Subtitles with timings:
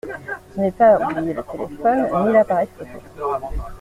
[0.55, 3.35] Je n’ai pas oublié le téléphone, ni l’appareil photo.